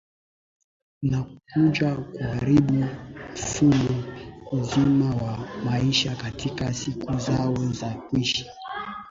[1.01, 2.85] Na kuja kuharibu
[3.33, 4.03] mfumo
[4.53, 8.45] mzima wa maisha katika siku zao za kuishi